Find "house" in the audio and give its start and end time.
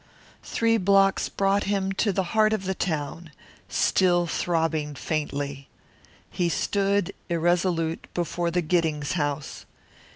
9.11-9.65